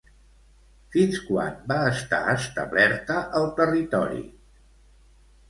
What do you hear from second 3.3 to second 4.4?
al territori?